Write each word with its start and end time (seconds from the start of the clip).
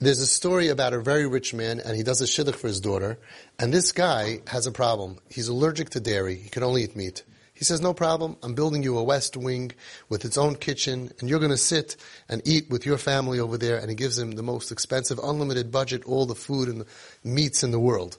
there's 0.00 0.20
a 0.20 0.26
story 0.26 0.68
about 0.68 0.94
a 0.94 1.00
very 1.00 1.26
rich 1.26 1.52
man, 1.52 1.78
and 1.78 1.96
he 1.96 2.02
does 2.02 2.20
a 2.20 2.24
shidduch 2.24 2.54
for 2.54 2.68
his 2.68 2.80
daughter, 2.80 3.18
and 3.58 3.72
this 3.72 3.92
guy 3.92 4.40
has 4.46 4.66
a 4.66 4.72
problem. 4.72 5.18
He's 5.28 5.48
allergic 5.48 5.90
to 5.90 6.00
dairy. 6.00 6.36
He 6.36 6.48
can 6.48 6.62
only 6.62 6.84
eat 6.84 6.96
meat. 6.96 7.22
He 7.52 7.64
says, 7.64 7.82
no 7.82 7.92
problem. 7.92 8.38
I'm 8.42 8.54
building 8.54 8.82
you 8.82 8.96
a 8.96 9.04
west 9.04 9.36
wing 9.36 9.72
with 10.08 10.24
its 10.24 10.38
own 10.38 10.56
kitchen, 10.56 11.12
and 11.20 11.28
you're 11.28 11.38
going 11.38 11.50
to 11.50 11.58
sit 11.58 11.96
and 12.26 12.40
eat 12.46 12.70
with 12.70 12.86
your 12.86 12.96
family 12.96 13.38
over 13.38 13.58
there. 13.58 13.76
And 13.76 13.90
he 13.90 13.94
gives 13.94 14.18
him 14.18 14.30
the 14.30 14.42
most 14.42 14.72
expensive, 14.72 15.18
unlimited 15.22 15.70
budget, 15.70 16.04
all 16.04 16.24
the 16.24 16.34
food 16.34 16.70
and 16.70 16.80
the 16.80 16.86
meats 17.22 17.62
in 17.62 17.70
the 17.70 17.78
world. 17.78 18.16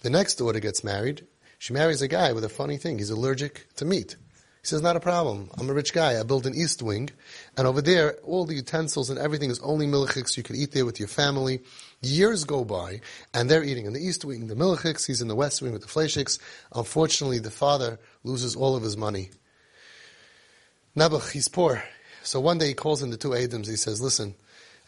The 0.00 0.08
next 0.08 0.36
daughter 0.36 0.60
gets 0.60 0.82
married. 0.82 1.26
She 1.58 1.74
marries 1.74 2.00
a 2.00 2.08
guy 2.08 2.32
with 2.32 2.44
a 2.44 2.48
funny 2.48 2.78
thing. 2.78 2.96
He's 2.96 3.10
allergic 3.10 3.66
to 3.76 3.84
meat. 3.84 4.16
He 4.62 4.66
says, 4.66 4.82
not 4.82 4.96
a 4.96 5.00
problem. 5.00 5.48
I'm 5.56 5.70
a 5.70 5.72
rich 5.72 5.94
guy. 5.94 6.20
I 6.20 6.22
built 6.22 6.44
an 6.44 6.54
east 6.54 6.82
wing. 6.82 7.08
And 7.56 7.66
over 7.66 7.80
there, 7.80 8.18
all 8.24 8.44
the 8.44 8.54
utensils 8.54 9.08
and 9.08 9.18
everything 9.18 9.50
is 9.50 9.58
only 9.60 9.86
milchiks. 9.86 10.36
You 10.36 10.42
can 10.42 10.54
eat 10.54 10.72
there 10.72 10.84
with 10.84 10.98
your 10.98 11.08
family. 11.08 11.62
Years 12.02 12.44
go 12.44 12.64
by, 12.64 13.00
and 13.32 13.50
they're 13.50 13.64
eating 13.64 13.86
in 13.86 13.94
the 13.94 14.00
east 14.06 14.22
wing, 14.22 14.48
the 14.48 14.54
milchiks. 14.54 15.06
He's 15.06 15.22
in 15.22 15.28
the 15.28 15.34
west 15.34 15.62
wing 15.62 15.72
with 15.72 15.80
the 15.80 15.88
fleishiks. 15.88 16.38
Unfortunately, 16.74 17.38
the 17.38 17.50
father 17.50 17.98
loses 18.22 18.54
all 18.54 18.76
of 18.76 18.82
his 18.82 18.98
money. 18.98 19.30
Nebuch, 20.94 21.30
he's 21.30 21.48
poor. 21.48 21.82
So 22.22 22.38
one 22.38 22.58
day 22.58 22.68
he 22.68 22.74
calls 22.74 23.02
in 23.02 23.10
the 23.10 23.16
two 23.16 23.30
eidems. 23.30 23.66
He 23.66 23.76
says, 23.76 24.02
listen, 24.02 24.34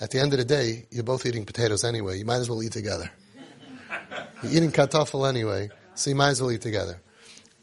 at 0.00 0.10
the 0.10 0.20
end 0.20 0.34
of 0.34 0.38
the 0.38 0.44
day, 0.44 0.86
you're 0.90 1.02
both 1.02 1.24
eating 1.24 1.46
potatoes 1.46 1.82
anyway. 1.82 2.18
You 2.18 2.26
might 2.26 2.36
as 2.36 2.50
well 2.50 2.62
eat 2.62 2.72
together. 2.72 3.10
you're 4.42 4.52
eating 4.52 4.72
kartoffel 4.72 5.26
anyway, 5.26 5.70
so 5.94 6.10
you 6.10 6.16
might 6.16 6.30
as 6.30 6.42
well 6.42 6.50
eat 6.50 6.60
together. 6.60 7.00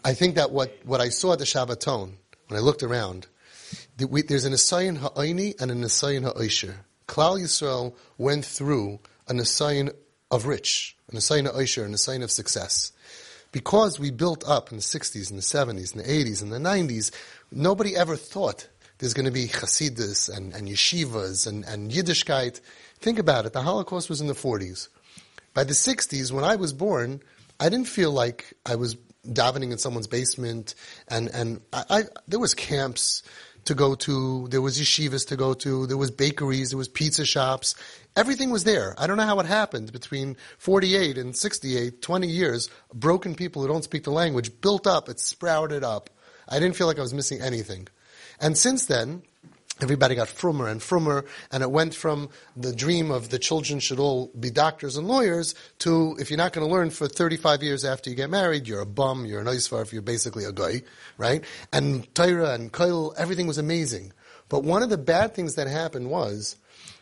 I 0.04 0.14
think 0.14 0.36
that 0.36 0.52
what, 0.52 0.78
what 0.86 1.02
I 1.02 1.10
saw 1.10 1.34
at 1.34 1.40
the 1.40 1.46
Shabbaton, 1.46 2.14
when 2.48 2.58
I 2.58 2.62
looked 2.62 2.84
around, 2.84 3.28
there's 3.98 4.46
an 4.46 4.54
Asayin 4.54 4.98
ha'aini 4.98 5.56
and 5.60 5.72
an 5.72 5.84
Asayin 5.84 6.24
Ha'aysher. 6.24 6.76
Klal 7.08 7.40
Yisrael 7.42 7.94
went 8.18 8.46
through 8.46 9.00
an 9.28 9.40
Asayin 9.40 9.94
of 10.32 10.46
rich, 10.46 10.96
an 11.12 11.18
Asayin 11.18 11.46
Ha'aysher, 11.46 11.86
an 11.86 11.94
Asayin 11.94 12.24
of 12.24 12.32
success. 12.32 12.94
Because 13.52 14.00
we 14.00 14.12
built 14.12 14.48
up 14.48 14.72
in 14.72 14.78
the 14.78 14.84
60s 14.84 15.30
and 15.30 15.38
the 15.38 15.44
70s 15.44 15.94
and 15.94 16.04
the 16.04 16.08
80s 16.08 16.42
and 16.42 16.52
the 16.52 16.60
90s, 16.60 17.12
nobody 17.52 17.96
ever 17.96 18.16
thought 18.16 18.70
there's 19.00 19.14
going 19.14 19.26
to 19.26 19.32
be 19.32 19.48
Hasidus 19.48 20.34
and, 20.36 20.54
and 20.54 20.68
yeshivas 20.68 21.48
and, 21.48 21.66
and 21.66 21.92
Yiddishkeit. 21.92 22.62
Think 23.00 23.20
about 23.20 23.46
it. 23.46 23.54
The 23.54 23.64
Holocaust 23.64 24.10
was 24.10 24.22
in 24.22 24.28
the 24.28 24.34
40s. 24.34 24.88
By 25.54 25.64
the 25.64 25.74
60s, 25.74 26.32
when 26.32 26.44
I 26.44 26.56
was 26.56 26.74
born, 26.74 27.22
I 27.60 27.70
didn't 27.70 27.88
feel 27.88 28.12
like 28.12 28.54
I 28.66 28.76
was 28.76 28.96
davening 29.34 29.72
in 29.72 29.78
someone's 29.78 30.08
basement, 30.08 30.76
and 31.08 31.30
and 31.30 31.62
I, 31.72 31.84
I, 31.90 32.04
there 32.28 32.40
was 32.40 32.54
camps 32.54 33.24
to 33.66 33.76
go 33.76 33.94
to, 33.94 34.48
there 34.50 34.62
was 34.62 34.80
yeshivas 34.80 35.28
to 35.28 35.36
go 35.36 35.54
to, 35.54 35.86
there 35.86 35.98
was 35.98 36.12
bakeries, 36.12 36.72
there 36.72 36.78
was 36.78 36.88
pizza 36.88 37.26
shops. 37.26 37.76
Everything 38.16 38.50
was 38.50 38.64
there. 38.64 38.96
I 38.98 39.06
don't 39.06 39.18
know 39.18 39.26
how 39.26 39.40
it 39.40 39.46
happened 39.46 39.92
between 39.92 40.38
48 40.58 41.18
and 41.18 41.36
68, 41.36 42.02
20 42.02 42.28
years. 42.28 42.70
Broken 42.94 43.36
people 43.36 43.62
who 43.62 43.68
don't 43.68 43.84
speak 43.84 44.04
the 44.04 44.12
language 44.12 44.60
built 44.62 44.88
up, 44.88 45.10
it 45.10 45.20
sprouted 45.20 45.84
up. 45.84 46.10
I 46.48 46.60
didn't 46.60 46.76
feel 46.76 46.88
like 46.88 46.98
I 46.98 47.04
was 47.04 47.14
missing 47.14 47.42
anything. 47.42 47.88
And 48.42 48.58
since 48.58 48.86
then, 48.86 49.22
everybody 49.82 50.16
got 50.16 50.28
frummer 50.28 50.68
and 50.68 50.82
frummer, 50.82 51.26
and 51.52 51.64
it 51.64 51.72
went 51.72 51.94
from 51.94 52.30
the 52.56 52.74
dream 52.74 53.12
of 53.12 53.30
the 53.30 53.40
children 53.40 53.80
should 53.80 54.00
all 54.00 54.32
be 54.40 54.50
doctors 54.50 54.98
and 54.98 55.08
lawyers 55.08 55.56
to 55.80 56.16
if 56.20 56.30
you're 56.30 56.38
not 56.38 56.54
going 56.54 56.68
to 56.68 56.74
learn 56.74 56.90
for 56.90 57.08
35 57.08 57.64
years 57.64 57.86
after 57.86 58.10
you 58.10 58.16
get 58.16 58.30
married, 58.30 58.68
you're 58.68 58.82
a 58.82 58.86
bum, 58.86 59.26
you're 59.26 59.42
an 59.42 59.48
oisvar, 59.48 59.82
if 59.82 59.94
you're 59.94 60.02
basically 60.02 60.46
a 60.46 60.52
guy, 60.52 60.82
right? 61.18 61.44
And 61.72 62.14
Torah 62.16 62.54
and 62.54 62.72
Kail, 62.72 63.14
everything 63.18 63.48
was 63.48 63.58
amazing. 63.58 64.14
But 64.50 64.64
one 64.64 64.84
of 64.84 64.90
the 64.90 64.98
bad 64.98 65.36
things 65.36 65.56
that 65.56 65.68
happened 65.68 66.10
was 66.10 66.58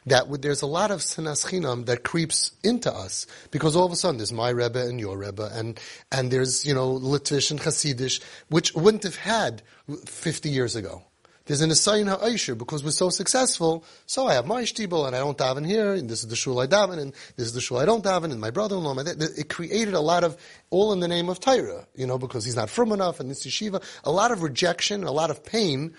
that 0.06 0.42
there's 0.42 0.62
a 0.62 0.68
lot 0.68 0.90
of 0.90 1.02
sinas 1.02 1.46
chinam 1.46 1.86
that 1.86 2.04
creeps 2.04 2.52
into 2.64 2.92
us 2.92 3.28
because 3.52 3.76
all 3.76 3.86
of 3.86 3.92
a 3.92 3.96
sudden 3.96 4.18
there's 4.18 4.32
my 4.32 4.50
Rebbe 4.50 4.80
and 4.80 5.00
your 5.00 5.18
Rebbe 5.18 5.50
and, 5.54 5.80
and 6.12 6.32
there's, 6.32 6.66
you 6.66 6.74
know, 6.74 6.94
Litvish 6.94 7.52
and 7.52 7.60
Hasidish, 7.60 8.22
which 8.50 8.74
wouldn't 8.74 9.04
have 9.04 9.18
had 9.18 9.62
50 10.06 10.50
years 10.50 10.76
ago. 10.76 11.04
There's 11.48 11.62
an 11.62 11.70
Asayin 11.70 12.10
Ha'aisher 12.10 12.56
because 12.56 12.84
we're 12.84 12.92
so 12.92 13.10
successful. 13.10 13.86
So 14.06 14.28
I 14.28 14.34
have 14.34 14.46
my 14.46 14.64
shtibel 14.64 15.08
and 15.08 15.16
I 15.16 15.20
don't 15.20 15.38
daven 15.38 15.66
here, 15.66 15.94
and 15.94 16.10
this 16.10 16.22
is 16.22 16.28
the 16.28 16.36
shul 16.36 16.60
I 16.60 16.68
daven, 16.68 17.00
and 17.00 17.14
this 17.38 17.48
is 17.48 17.54
the 17.54 17.62
shul 17.62 17.78
I 17.78 17.86
don't 17.86 18.04
daven, 18.04 18.34
and 18.34 18.42
my 18.42 18.52
brother-in-law. 18.52 18.94
My, 18.94 19.04
it 19.06 19.48
created 19.48 19.94
a 19.94 20.02
lot 20.02 20.26
of 20.26 20.36
all 20.72 20.92
in 20.92 21.00
the 21.00 21.08
name 21.08 21.30
of 21.30 21.40
Tyra, 21.40 21.86
you 21.96 22.06
know, 22.06 22.18
because 22.18 22.44
he's 22.44 22.58
not 22.58 22.70
frum 22.70 22.92
enough, 22.92 23.22
and 23.22 23.32
this 23.32 23.46
yeshiva, 23.48 23.82
a 24.04 24.12
lot 24.12 24.32
of 24.32 24.44
rejection, 24.44 25.06
a 25.06 25.12
lot 25.12 25.32
of 25.32 25.44
pain. 25.44 25.94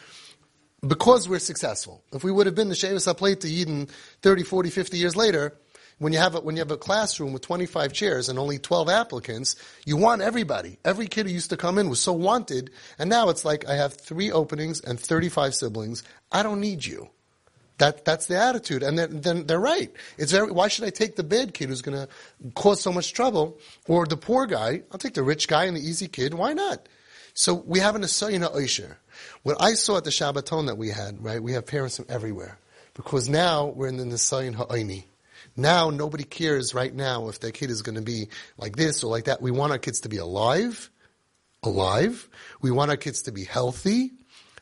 Because 0.86 1.28
we're 1.28 1.40
successful. 1.40 2.04
If 2.12 2.22
we 2.22 2.30
would 2.30 2.46
have 2.46 2.54
been 2.54 2.68
the 2.68 2.76
Shevis 2.76 3.12
HaPleit 3.12 3.40
to 3.40 3.48
Eden 3.48 3.88
30, 4.22 4.44
40, 4.44 4.70
50 4.70 4.96
years 4.96 5.16
later, 5.16 5.54
when 5.98 6.12
you 6.12 6.18
have 6.18 6.34
a, 6.34 6.40
when 6.40 6.56
you 6.56 6.60
have 6.60 6.70
a 6.70 6.76
classroom 6.76 7.32
with 7.32 7.42
25 7.42 7.92
chairs 7.92 8.28
and 8.28 8.38
only 8.38 8.58
12 8.58 8.88
applicants, 8.88 9.56
you 9.84 9.96
want 9.96 10.22
everybody. 10.22 10.78
Every 10.84 11.06
kid 11.06 11.26
who 11.26 11.32
used 11.32 11.50
to 11.50 11.56
come 11.56 11.78
in 11.78 11.88
was 11.88 12.00
so 12.00 12.12
wanted, 12.12 12.70
and 12.98 13.10
now 13.10 13.28
it's 13.28 13.44
like 13.44 13.68
I 13.68 13.74
have 13.74 13.94
three 13.94 14.30
openings 14.30 14.80
and 14.80 14.98
35 14.98 15.54
siblings. 15.54 16.02
I 16.30 16.42
don't 16.42 16.60
need 16.60 16.84
you. 16.84 17.10
That 17.78 18.04
that's 18.04 18.26
the 18.26 18.36
attitude, 18.36 18.82
and 18.82 18.98
then, 18.98 19.20
then 19.20 19.46
they're 19.46 19.60
right. 19.60 19.92
It's 20.16 20.32
very, 20.32 20.50
why 20.50 20.66
should 20.66 20.84
I 20.84 20.90
take 20.90 21.14
the 21.14 21.22
bad 21.22 21.54
kid 21.54 21.68
who's 21.68 21.82
going 21.82 21.96
to 21.96 22.08
cause 22.54 22.80
so 22.80 22.92
much 22.92 23.12
trouble, 23.12 23.58
or 23.86 24.04
the 24.04 24.16
poor 24.16 24.46
guy? 24.46 24.82
I'll 24.90 24.98
take 24.98 25.14
the 25.14 25.22
rich 25.22 25.46
guy 25.46 25.64
and 25.66 25.76
the 25.76 25.80
easy 25.80 26.08
kid. 26.08 26.34
Why 26.34 26.54
not? 26.54 26.88
So 27.34 27.54
we 27.54 27.78
have 27.78 27.94
an 27.94 28.02
asayina 28.02 28.52
oisher. 28.52 28.98
What 29.44 29.58
I 29.60 29.74
saw 29.74 29.96
at 29.96 30.04
the 30.04 30.10
Shabbaton 30.10 30.66
that 30.66 30.76
we 30.76 30.88
had, 30.88 31.22
right? 31.22 31.40
We 31.40 31.52
have 31.52 31.66
parents 31.66 31.96
from 31.96 32.06
everywhere 32.08 32.58
because 32.94 33.28
now 33.28 33.66
we're 33.66 33.86
in 33.86 33.96
the 33.96 34.04
nisayin 34.04 34.56
ha'ayni. 34.56 35.04
Now 35.58 35.90
nobody 35.90 36.22
cares 36.22 36.72
right 36.72 36.94
now 36.94 37.28
if 37.28 37.40
their 37.40 37.50
kid 37.50 37.70
is 37.70 37.82
going 37.82 37.96
to 37.96 38.02
be 38.02 38.28
like 38.56 38.76
this 38.76 39.02
or 39.02 39.10
like 39.10 39.24
that. 39.24 39.42
We 39.42 39.50
want 39.50 39.72
our 39.72 39.78
kids 39.78 40.00
to 40.02 40.08
be 40.08 40.18
alive, 40.18 40.88
alive. 41.64 42.28
We 42.62 42.70
want 42.70 42.92
our 42.92 42.96
kids 42.96 43.22
to 43.22 43.32
be 43.32 43.44
healthy, 43.44 44.12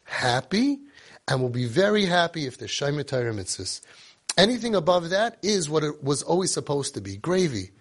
happy, 0.05 0.79
and 1.29 1.41
we'll 1.41 1.51
be 1.51 1.67
very 1.67 2.07
happy 2.07 2.47
if 2.47 2.57
they're 2.57 2.67
Shaimet 2.67 3.11
mitzvahs. 3.11 3.83
Anything 4.39 4.75
above 4.75 5.11
that 5.11 5.37
is 5.43 5.69
what 5.69 5.85
it 5.85 6.03
was 6.03 6.23
always 6.23 6.51
supposed 6.51 6.95
to 6.95 7.03
be, 7.03 7.19
gravy. 7.19 7.73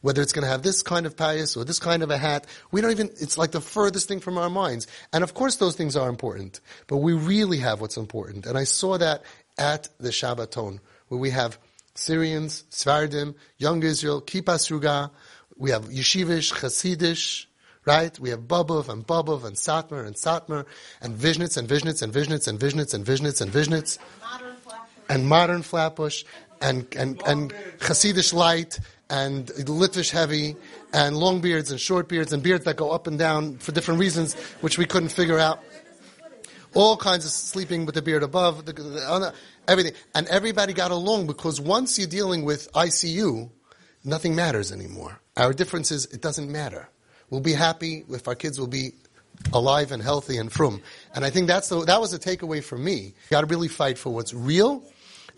Whether 0.00 0.20
it's 0.22 0.32
going 0.32 0.44
to 0.44 0.50
have 0.50 0.62
this 0.62 0.82
kind 0.82 1.06
of 1.06 1.16
pious 1.16 1.56
or 1.56 1.64
this 1.64 1.78
kind 1.78 2.02
of 2.02 2.10
a 2.10 2.18
hat, 2.18 2.46
we 2.72 2.80
don't 2.80 2.90
even, 2.90 3.10
it's 3.20 3.38
like 3.38 3.52
the 3.52 3.60
furthest 3.60 4.08
thing 4.08 4.20
from 4.20 4.38
our 4.38 4.50
minds. 4.50 4.88
And 5.12 5.22
of 5.22 5.34
course 5.34 5.56
those 5.56 5.76
things 5.76 5.96
are 5.96 6.08
important, 6.08 6.60
but 6.88 6.98
we 6.98 7.12
really 7.12 7.58
have 7.58 7.80
what's 7.80 7.96
important. 7.96 8.46
And 8.46 8.58
I 8.58 8.64
saw 8.64 8.98
that 8.98 9.22
at 9.56 9.88
the 9.98 10.10
Shabbaton, 10.10 10.80
where 11.08 11.20
we 11.20 11.30
have 11.30 11.58
Syrians, 11.96 12.64
Sfardim, 12.70 13.34
Young 13.58 13.82
Israel, 13.82 14.20
Kippa 14.22 14.56
Sruga. 14.56 15.10
We 15.56 15.70
have 15.70 15.86
Yeshivish, 15.86 16.52
Hasidish, 16.52 17.46
right? 17.84 18.18
We 18.18 18.30
have 18.30 18.40
Bobov 18.40 18.88
and 18.88 19.06
Bobov 19.06 19.44
and 19.44 19.56
Satmar 19.56 20.06
and 20.06 20.14
Satmar 20.14 20.66
and 21.00 21.16
Vishnitz 21.16 21.56
and 21.56 21.68
Vishnitz 21.68 22.02
and 22.02 22.12
Vishnitz 22.12 22.48
and 22.48 22.58
Vishnitz 22.58 22.94
and 22.94 23.04
Vishnitz 23.06 23.40
and 23.40 23.52
Vishnitz 23.52 23.98
and 25.08 25.26
modern 25.26 25.62
Flatbush 25.62 26.24
and 26.60 26.86
and 26.96 27.22
and 27.26 27.52
Hasidish 27.78 28.32
light 28.34 28.78
and 29.08 29.46
Litvish 29.46 30.10
heavy 30.10 30.56
and 30.92 31.16
long 31.16 31.40
beards 31.40 31.70
and 31.70 31.80
short 31.80 32.08
beards 32.08 32.32
and 32.32 32.42
beards 32.42 32.64
that 32.64 32.76
go 32.76 32.90
up 32.90 33.06
and 33.06 33.18
down 33.18 33.56
for 33.58 33.72
different 33.72 34.00
reasons, 34.00 34.34
which 34.60 34.78
we 34.78 34.86
couldn't 34.86 35.10
figure 35.10 35.38
out. 35.38 35.62
All 36.76 36.96
kinds 36.96 37.24
of 37.24 37.30
sleeping 37.30 37.86
with 37.86 37.94
the 37.94 38.02
beard 38.02 38.22
above. 38.22 38.66
The, 38.66 38.72
the, 38.72 39.34
everything. 39.66 39.94
And 40.14 40.26
everybody 40.28 40.72
got 40.72 40.90
along 40.90 41.26
because 41.26 41.60
once 41.60 41.98
you're 41.98 42.06
dealing 42.06 42.44
with 42.44 42.70
ICU, 42.72 43.50
nothing 44.04 44.34
matters 44.34 44.72
anymore. 44.72 45.18
Our 45.36 45.52
difference 45.52 45.90
is 45.90 46.06
it 46.06 46.20
doesn't 46.20 46.50
matter. 46.50 46.88
We'll 47.30 47.40
be 47.40 47.54
happy 47.54 48.04
if 48.10 48.28
our 48.28 48.34
kids 48.34 48.60
will 48.60 48.66
be 48.66 48.92
alive 49.52 49.92
and 49.92 50.02
healthy 50.02 50.36
and 50.36 50.52
frum. 50.52 50.82
And 51.14 51.24
I 51.24 51.30
think 51.30 51.46
that's 51.46 51.68
the, 51.68 51.84
that 51.84 52.00
was 52.00 52.12
a 52.12 52.18
takeaway 52.18 52.62
for 52.62 52.78
me. 52.78 53.14
Got 53.30 53.42
to 53.42 53.46
really 53.46 53.68
fight 53.68 53.98
for 53.98 54.10
what's 54.10 54.32
real 54.32 54.84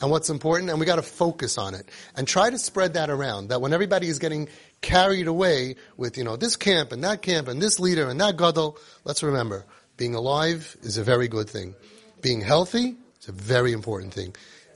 and 0.00 0.11
what's 0.11 0.31
important, 0.31 0.70
and 0.70 0.79
we 0.79 0.87
got 0.87 0.96
to 0.96 1.02
focus 1.02 1.58
on 1.58 1.75
it 1.75 1.88
and 2.17 2.26
try 2.26 2.50
to 2.50 2.58
spread 2.58 2.94
that 2.94 3.11
around. 3.11 3.49
That 3.49 3.61
when 3.61 3.73
everybody 3.73 4.08
is 4.08 4.19
getting 4.19 4.49
carried 4.81 5.26
away 5.26 5.75
with 5.96 6.17
you 6.17 6.25
know 6.25 6.37
this 6.37 6.56
camp 6.56 6.93
and 6.93 7.02
that 7.05 7.23
camp 7.23 7.49
and 7.49 7.61
this 7.61 7.81
leader 7.81 8.08
and 8.08 8.20
that 8.20 8.37
gadol, 8.37 8.79
let's 9.05 9.23
remember 9.23 9.64
being 9.98 10.14
alive 10.14 10.76
is 10.82 10.96
a 10.96 11.04
very 11.04 11.28
good 11.28 11.50
thing. 11.50 11.74
Being 12.22 12.40
healthy 12.40 12.96
is 13.20 13.28
a 13.28 13.32
very 13.32 13.72
important 13.72 14.14
thing. 14.14 14.34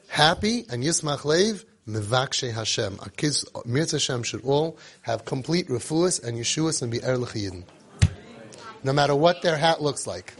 Happy 0.08 0.66
and 0.69 0.82
Yismach 0.84 1.24
Lev, 1.24 1.64
Mevakshe 1.88 2.52
Hashem. 2.52 2.98
Our 3.00 3.08
kids, 3.08 3.44
Mirz 3.64 3.92
Hashem, 3.92 4.24
should 4.24 4.44
all 4.44 4.76
have 5.02 5.24
complete 5.24 5.69
refuas 5.69 6.22
and 6.22 6.36
Yeshuas 6.36 6.82
and 6.82 6.90
be 6.90 6.98
Erlich 6.98 7.64
No 8.82 8.92
matter 8.92 9.14
what 9.14 9.40
their 9.42 9.56
hat 9.56 9.80
looks 9.80 10.06
like. 10.06 10.34